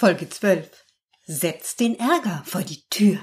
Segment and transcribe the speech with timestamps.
[0.00, 0.70] Folge 12.
[1.26, 3.18] Setz den Ärger vor die Tür.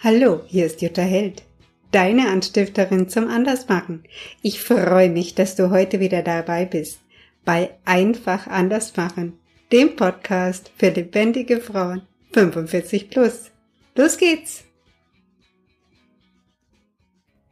[0.00, 1.42] Hallo, hier ist Jutta Held,
[1.90, 4.04] deine Anstifterin zum Andersmachen.
[4.42, 7.00] Ich freue mich, dass du heute wieder dabei bist
[7.44, 9.40] bei Einfach Andersmachen,
[9.72, 12.02] dem Podcast für lebendige Frauen
[12.32, 13.50] 45 plus.
[13.96, 14.62] Los geht's!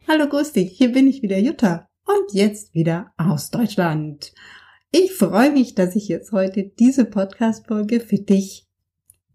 [0.07, 4.31] Hallo, grüß dich, hier bin ich wieder Jutta und jetzt wieder aus Deutschland.
[4.97, 8.65] Ich freue mich, dass ich jetzt heute diese Podcast-Folge für dich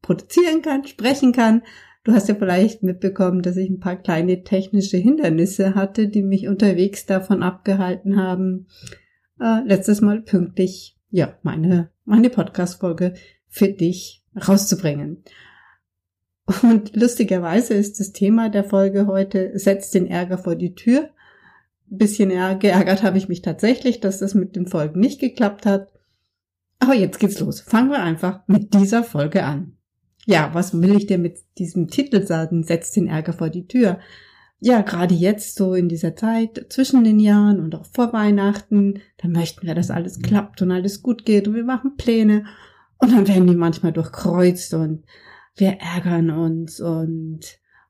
[0.01, 1.61] produzieren kann, sprechen kann.
[2.03, 6.49] Du hast ja vielleicht mitbekommen, dass ich ein paar kleine technische Hindernisse hatte, die mich
[6.49, 8.69] unterwegs davon abgehalten haben,
[9.39, 13.13] äh, letztes Mal pünktlich, ja, meine, meine Podcast-Folge
[13.47, 15.25] für dich rauszubringen.
[16.63, 21.11] Und lustigerweise ist das Thema der Folge heute, setzt den Ärger vor die Tür
[21.99, 25.89] bisschen geärgert habe ich mich tatsächlich, dass das mit den Folgen nicht geklappt hat.
[26.79, 27.61] Aber jetzt geht's los.
[27.61, 29.77] Fangen wir einfach mit dieser Folge an.
[30.27, 32.63] Ja, was will ich dir mit diesem Titel sagen?
[32.63, 33.99] Setzt den Ärger vor die Tür.
[34.61, 39.29] Ja, gerade jetzt, so in dieser Zeit zwischen den Jahren und auch vor Weihnachten, da
[39.29, 42.45] möchten wir, dass alles klappt und alles gut geht und wir machen Pläne
[42.99, 45.05] und dann werden die manchmal durchkreuzt und
[45.57, 47.41] wir ärgern uns und,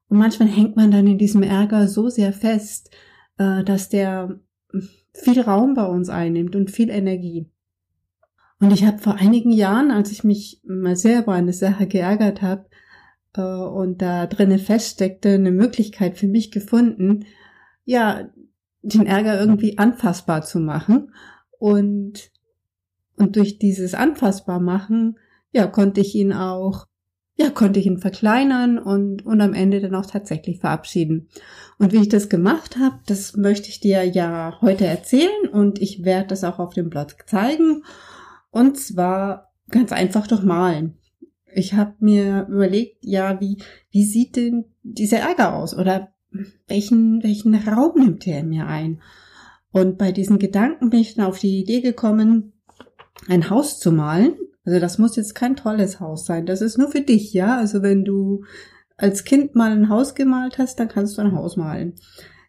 [0.08, 2.90] und manchmal hängt man dann in diesem Ärger so sehr fest,
[3.40, 4.38] äh, dass der
[5.14, 7.50] viel Raum bei uns einnimmt und viel Energie.
[8.60, 12.42] Und ich habe vor einigen Jahren, als ich mich mal sehr über eine Sache geärgert
[12.42, 12.66] habe
[13.34, 17.24] äh, und da drinnen feststeckte, eine Möglichkeit für mich gefunden,
[17.84, 18.28] ja,
[18.82, 21.14] den Ärger irgendwie anfassbar zu machen.
[21.58, 22.30] Und,
[23.16, 25.18] und durch dieses anfassbar machen,
[25.52, 26.86] ja, konnte ich ihn auch
[27.36, 31.28] ja, konnte ich ihn verkleinern und, und am Ende dann auch tatsächlich verabschieden.
[31.78, 36.04] Und wie ich das gemacht habe, das möchte ich dir ja heute erzählen und ich
[36.04, 37.84] werde das auch auf dem Blog zeigen.
[38.50, 40.98] Und zwar ganz einfach durch Malen.
[41.54, 43.58] Ich habe mir überlegt, ja, wie,
[43.90, 46.12] wie sieht denn dieser Ärger aus oder
[46.68, 49.00] welchen, welchen Raum nimmt er in mir ein?
[49.72, 52.52] Und bei diesen Gedanken bin ich dann auf die Idee gekommen,
[53.28, 54.34] ein Haus zu malen
[54.64, 56.46] also das muss jetzt kein tolles Haus sein.
[56.46, 57.56] Das ist nur für dich, ja.
[57.56, 58.44] Also wenn du
[58.96, 61.94] als Kind mal ein Haus gemalt hast, dann kannst du ein Haus malen.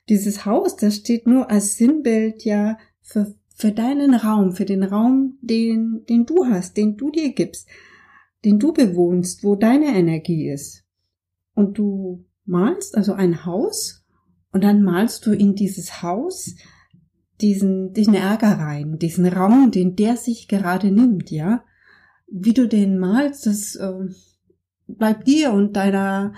[0.09, 5.37] Dieses Haus, das steht nur als Sinnbild ja für, für deinen Raum, für den Raum,
[5.41, 7.69] den, den du hast, den du dir gibst,
[8.43, 10.83] den du bewohnst, wo deine Energie ist.
[11.53, 14.03] Und du malst also ein Haus
[14.51, 16.55] und dann malst du in dieses Haus
[17.39, 21.63] diesen, diesen Ärger rein, diesen Raum, den der sich gerade nimmt, ja
[22.31, 23.93] wie du den malst, das äh,
[24.87, 26.33] bleibt dir und deiner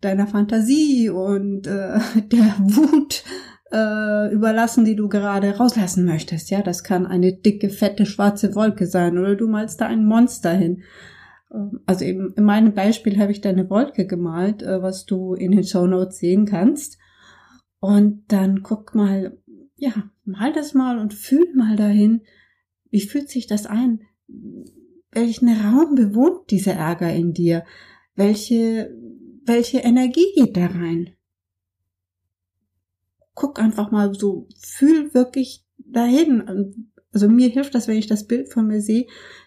[0.00, 1.98] deiner Fantasie und äh,
[2.32, 3.24] der Wut
[3.72, 6.50] äh, überlassen, die du gerade rauslassen möchtest.
[6.50, 10.52] Ja, das kann eine dicke, fette, schwarze Wolke sein oder du malst da ein Monster
[10.52, 10.82] hin.
[11.52, 15.34] Ähm, also eben in meinem Beispiel habe ich da eine Wolke gemalt, äh, was du
[15.34, 16.98] in den Show Notes sehen kannst.
[17.80, 19.38] Und dann guck mal,
[19.76, 19.92] ja,
[20.24, 22.22] mal das mal und fühl mal dahin,
[22.90, 24.00] wie fühlt sich das ein?
[25.18, 27.64] Welchen Raum bewohnt dieser Ärger in dir?
[28.14, 28.94] Welche,
[29.44, 31.10] welche Energie geht da rein?
[33.34, 36.86] Guck einfach mal so, fühl wirklich dahin.
[37.12, 39.06] Also mir hilft das, wenn ich das Bild von mir sehe,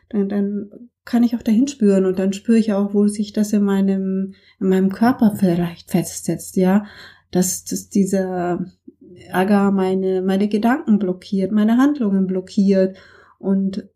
[0.09, 0.69] dann, dann
[1.05, 4.33] kann ich auch dahin spüren und dann spüre ich auch, wo sich das in meinem,
[4.59, 6.85] in meinem Körper vielleicht festsetzt, ja,
[7.31, 8.65] dass, dass dieser
[9.29, 12.97] Ärger meine, meine Gedanken blockiert, meine Handlungen blockiert
[13.39, 13.89] und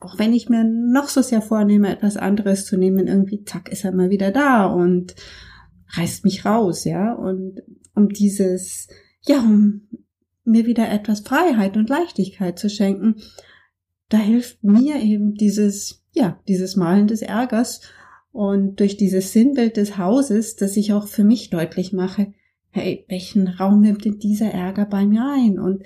[0.00, 3.84] auch wenn ich mir noch so sehr vornehme, etwas anderes zu nehmen, irgendwie zack, ist
[3.84, 5.14] er mal wieder da und
[5.92, 7.60] reißt mich raus, ja, und
[7.94, 8.88] um dieses,
[9.26, 9.88] ja, um
[10.44, 13.16] mir wieder etwas Freiheit und Leichtigkeit zu schenken,
[14.08, 17.82] da hilft mir eben dieses, ja, dieses Malen des Ärgers
[18.32, 22.32] und durch dieses Sinnbild des Hauses, dass ich auch für mich deutlich mache,
[22.70, 25.58] hey, welchen Raum nimmt denn dieser Ärger bei mir ein?
[25.58, 25.82] Und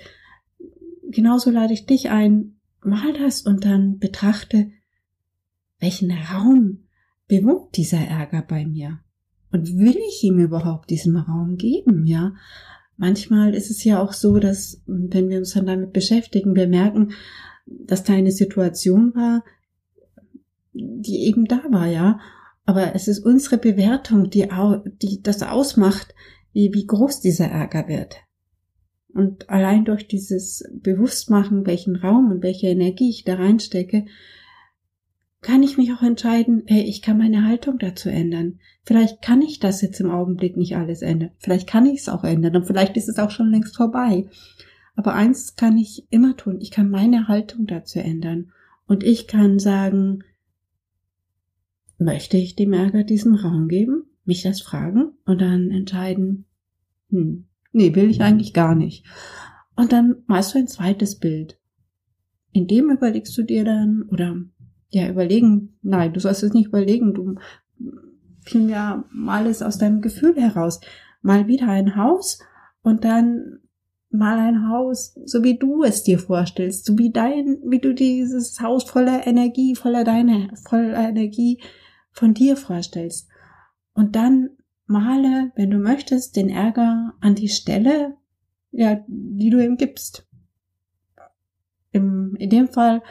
[1.09, 2.54] genauso lade ich dich ein,
[2.85, 4.71] mal das und dann betrachte,
[5.79, 6.85] welchen Raum
[7.27, 8.99] bewohnt dieser Ärger bei mir?
[9.51, 12.33] Und will ich ihm überhaupt diesen Raum geben, ja?
[12.97, 17.11] Manchmal ist es ja auch so, dass, wenn wir uns dann damit beschäftigen, wir merken,
[17.65, 19.43] dass da eine Situation war,
[20.73, 22.19] die eben da war, ja.
[22.65, 24.47] Aber es ist unsere Bewertung, die,
[25.01, 26.15] die das ausmacht,
[26.53, 28.24] wie, wie groß dieser Ärger wird.
[29.15, 34.05] Und allein durch dieses Bewusstmachen, welchen Raum und welche Energie ich da reinstecke,
[35.39, 38.59] kann ich mich auch entscheiden, hey, ich kann meine Haltung dazu ändern.
[38.83, 41.31] Vielleicht kann ich das jetzt im Augenblick nicht alles ändern.
[41.37, 44.27] Vielleicht kann ich es auch ändern und vielleicht ist es auch schon längst vorbei.
[44.97, 46.59] Aber eins kann ich immer tun.
[46.59, 48.51] Ich kann meine Haltung dazu ändern.
[48.85, 50.25] Und ich kann sagen,
[51.97, 56.45] möchte ich dem Ärger diesen Raum geben, mich das fragen und dann entscheiden,
[57.11, 59.05] hm, nee, will ich eigentlich gar nicht.
[59.75, 61.59] Und dann malst du ein zweites Bild.
[62.51, 64.35] In dem überlegst du dir dann, oder
[64.89, 67.35] ja, überlegen, nein, du sollst es nicht überlegen, du
[68.45, 70.79] vielmehr mal es aus deinem Gefühl heraus.
[71.21, 72.39] Mal wieder ein Haus
[72.81, 73.59] und dann
[74.09, 78.61] mal ein Haus, so wie du es dir vorstellst, so wie dein, wie du dieses
[78.61, 81.61] Haus voller Energie, voller deiner, voller Energie
[82.11, 83.27] von dir vorstellst.
[83.93, 84.51] Und dann
[84.87, 88.15] male, wenn du möchtest, den Ärger an die Stelle,
[88.71, 90.27] ja, die du ihm gibst.
[91.91, 93.01] Im, in dem Fall,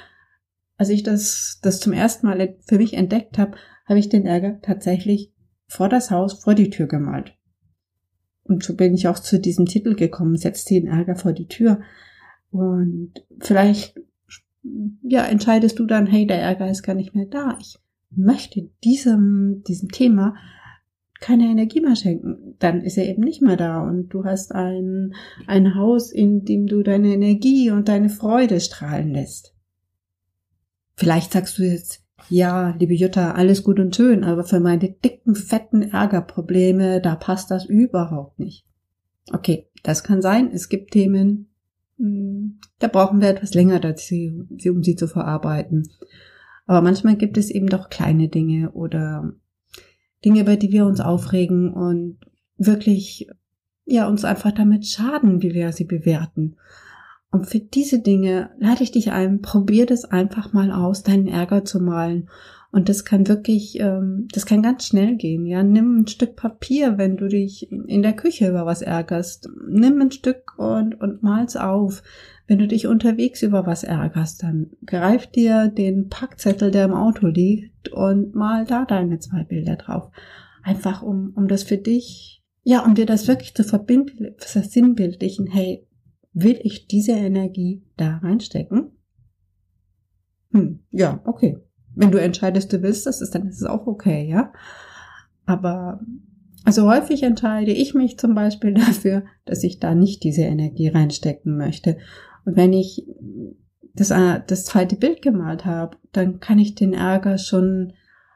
[0.77, 3.57] als ich das, das zum ersten Mal für mich entdeckt habe,
[3.87, 5.33] habe ich den Ärger tatsächlich
[5.67, 7.35] vor das Haus, vor die Tür gemalt.
[8.45, 11.81] Und so bin ich auch zu diesem Titel gekommen, setzt den Ärger vor die Tür.
[12.51, 13.99] Und vielleicht,
[15.03, 17.57] ja, entscheidest du dann, hey, der Ärger ist gar nicht mehr da.
[17.61, 17.79] Ich
[18.11, 20.37] möchte diesem, diesem Thema
[21.25, 25.15] keine Energie mehr schenken, dann ist er eben nicht mehr da und du hast ein,
[25.47, 29.55] ein Haus, in dem du deine Energie und deine Freude strahlen lässt.
[30.97, 35.35] Vielleicht sagst du jetzt, ja, liebe Jutta, alles gut und schön, aber für meine dicken,
[35.35, 38.67] fetten Ärgerprobleme, da passt das überhaupt nicht.
[39.33, 40.51] Okay, das kann sein.
[40.53, 41.49] Es gibt Themen,
[41.97, 45.89] hm, da brauchen wir etwas länger dazu, um sie zu verarbeiten.
[46.67, 49.33] Aber manchmal gibt es eben doch kleine Dinge oder
[50.25, 52.19] Dinge, über die wir uns aufregen und
[52.57, 53.29] wirklich,
[53.85, 56.57] ja, uns einfach damit schaden, wie wir sie bewerten.
[57.31, 61.65] Und für diese Dinge lade ich dich ein, probier das einfach mal aus, deinen Ärger
[61.65, 62.29] zu malen.
[62.71, 65.47] Und das kann wirklich, ähm, das kann ganz schnell gehen.
[65.47, 69.49] Ja, nimm ein Stück Papier, wenn du dich in der Küche über was ärgerst.
[69.69, 72.03] Nimm ein Stück und, und mal's auf.
[72.47, 77.27] Wenn du dich unterwegs über was ärgerst, dann greif dir den Packzettel, der im Auto
[77.27, 80.11] liegt und mal da deine zwei Bilder drauf.
[80.63, 85.47] Einfach um, um das für dich, ja, um dir das wirklich zu verbinden, versinnbildlichen.
[85.47, 85.87] Hey,
[86.35, 88.93] will ich diese Energie da reinstecken?
[90.53, 91.59] Hm, ja, okay.
[91.95, 94.53] Wenn du entscheidest, du willst das, dann ist es auch okay, ja.
[95.47, 96.01] Aber
[96.65, 101.57] also häufig entscheide ich mich zum Beispiel dafür, dass ich da nicht diese Energie reinstecken
[101.57, 101.99] möchte.
[102.45, 103.07] Und wenn ich
[103.95, 107.93] das, äh, das zweite Bild gemalt habe, dann kann ich den Ärger schon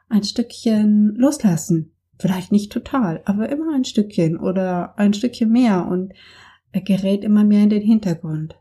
[0.09, 1.93] ein Stückchen loslassen.
[2.17, 6.13] Vielleicht nicht total, aber immer ein Stückchen oder ein Stückchen mehr und
[6.71, 8.59] er gerät immer mehr in den Hintergrund.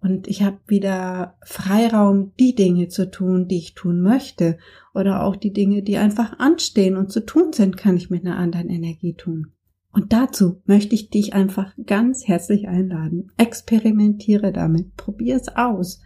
[0.00, 4.58] Und ich habe wieder Freiraum, die Dinge zu tun, die ich tun möchte.
[4.94, 8.36] Oder auch die Dinge, die einfach anstehen und zu tun sind, kann ich mit einer
[8.36, 9.52] anderen Energie tun.
[9.96, 13.32] Und dazu möchte ich dich einfach ganz herzlich einladen.
[13.38, 16.02] Experimentiere damit, probier es aus.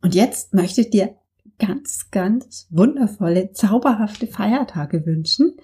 [0.00, 1.16] Und jetzt möchte ich dir
[1.58, 5.58] ganz, ganz wundervolle, zauberhafte Feiertage wünschen,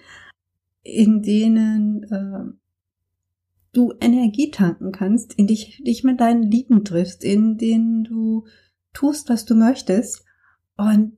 [0.83, 2.53] in denen äh,
[3.73, 8.45] du Energie tanken kannst, in dich, dich mit deinen Lieben triffst, in denen du
[8.93, 10.23] tust, was du möchtest
[10.77, 11.17] und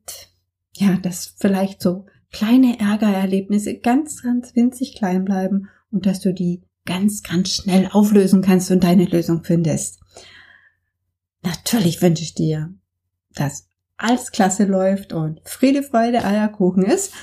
[0.71, 6.63] ja, das vielleicht so kleine Ärgererlebnisse ganz, ganz winzig klein bleiben und dass du die
[6.85, 10.01] ganz, ganz schnell auflösen kannst und deine Lösung findest.
[11.43, 12.73] Natürlich wünsche ich dir,
[13.35, 17.13] dass alles klasse läuft und Friede, Freude, Eierkuchen ist.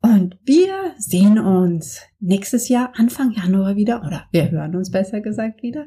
[0.00, 5.62] Und wir sehen uns nächstes Jahr, Anfang Januar wieder, oder wir hören uns besser gesagt
[5.62, 5.86] wieder.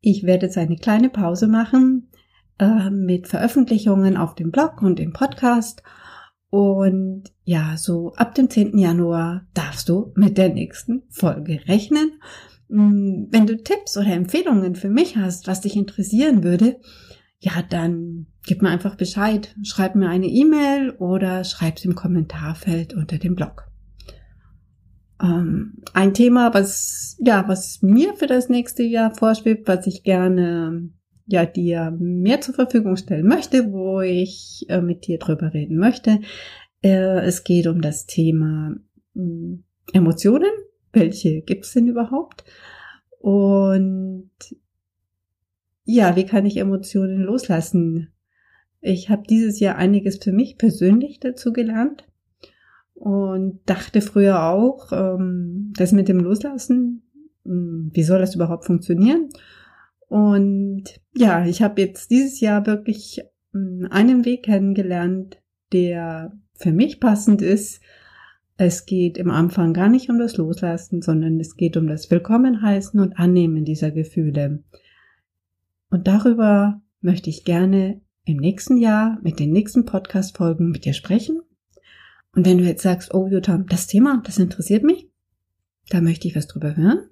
[0.00, 2.08] Ich werde jetzt eine kleine Pause machen
[2.58, 5.84] äh, mit Veröffentlichungen auf dem Blog und im Podcast.
[6.52, 8.76] Und ja, so ab dem 10.
[8.76, 12.20] Januar darfst du mit der nächsten Folge rechnen.
[12.68, 16.78] Mm, wenn du Tipps oder Empfehlungen für mich hast, was dich interessieren würde,
[17.38, 19.56] ja, dann gib mir einfach Bescheid.
[19.62, 23.66] Schreib mir eine E-Mail oder schreib's im Kommentarfeld unter dem Blog.
[25.22, 30.90] Ähm, ein Thema, was, ja, was mir für das nächste Jahr vorschwebt, was ich gerne,
[31.26, 36.20] ja, dir mehr zur Verfügung stellen möchte, wo ich äh, mit dir drüber reden möchte.
[36.82, 38.74] Äh, es geht um das Thema
[39.14, 39.56] äh,
[39.92, 40.50] Emotionen.
[40.92, 42.44] Welche gibt's denn überhaupt?
[43.18, 44.30] Und
[45.84, 48.12] ja, wie kann ich Emotionen loslassen?
[48.80, 52.04] Ich habe dieses Jahr einiges für mich persönlich dazu gelernt
[52.94, 57.02] und dachte früher auch, ähm, das mit dem Loslassen,
[57.44, 59.28] hm, wie soll das überhaupt funktionieren?
[60.12, 63.22] Und ja, ich habe jetzt dieses Jahr wirklich
[63.54, 65.38] hm, einen Weg kennengelernt,
[65.72, 67.80] der für mich passend ist.
[68.58, 73.00] Es geht im Anfang gar nicht um das Loslassen, sondern es geht um das Willkommenheißen
[73.00, 74.62] und Annehmen dieser Gefühle.
[75.88, 81.40] Und darüber möchte ich gerne im nächsten Jahr mit den nächsten Podcast-Folgen mit dir sprechen.
[82.36, 85.08] Und wenn du jetzt sagst, oh Jutta, das Thema, das interessiert mich,
[85.88, 87.08] da möchte ich was drüber hören.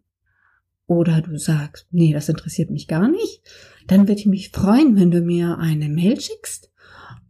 [0.90, 3.42] Oder du sagst, nee, das interessiert mich gar nicht,
[3.87, 6.73] dann würde ich mich freuen, wenn du mir eine Mail schickst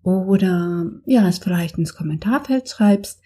[0.02, 3.20] oder ja, es vielleicht ins Kommentarfeld schreibst,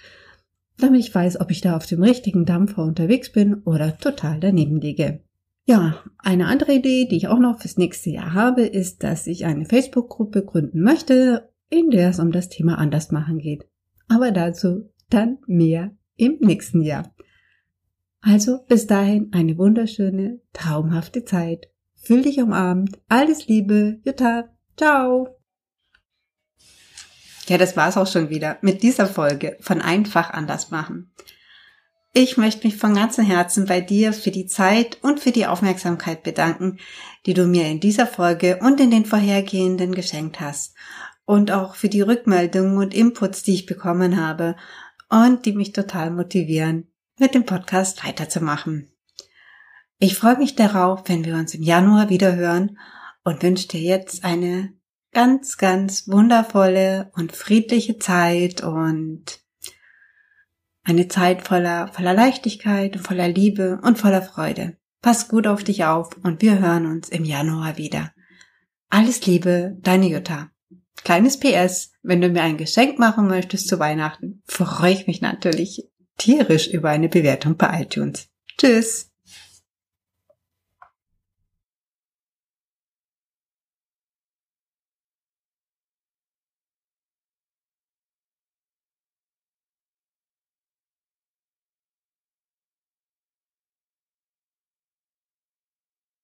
[0.77, 4.81] damit ich weiß, ob ich da auf dem richtigen Dampfer unterwegs bin oder total daneben
[4.81, 5.21] liege.
[5.67, 9.45] Ja, eine andere Idee, die ich auch noch fürs nächste Jahr habe, ist, dass ich
[9.45, 13.69] eine Facebook-Gruppe gründen möchte, in der es um das Thema Andersmachen geht.
[14.09, 17.15] Aber dazu dann mehr im nächsten Jahr.
[18.27, 21.69] Also bis dahin eine wunderschöne, traumhafte Zeit.
[21.95, 22.99] Fühl dich umarmt.
[23.07, 24.01] Alles Liebe.
[24.03, 24.49] Jutta.
[24.79, 25.29] Ciao.
[27.49, 31.13] Ja, das war's auch schon wieder mit dieser Folge von Einfach anders machen.
[32.15, 36.23] Ich möchte mich von ganzem Herzen bei dir für die Zeit und für die Aufmerksamkeit
[36.23, 36.79] bedanken,
[37.27, 40.75] die du mir in dieser Folge und in den vorhergehenden geschenkt hast.
[41.27, 44.57] Und auch für die Rückmeldungen und Inputs, die ich bekommen habe
[45.11, 48.91] und die mich total motivieren, mit dem Podcast weiterzumachen.
[49.99, 52.79] Ich freue mich darauf, wenn wir uns im Januar wieder hören
[53.23, 54.75] und wünsche dir jetzt eine
[55.13, 59.41] ganz, ganz wundervolle und friedliche Zeit und
[60.83, 64.77] eine Zeit voller, voller Leichtigkeit, voller Liebe und voller Freude.
[65.01, 68.13] Pass gut auf dich auf und wir hören uns im Januar wieder.
[68.91, 70.51] Alles Liebe, deine Jutta.
[71.05, 75.91] Kleines PS, wenn du mir ein Geschenk machen möchtest zu Weihnachten, freue ich mich natürlich
[76.19, 78.29] tierisch über eine Bewertung bei iTunes.
[78.59, 79.11] Tschüss!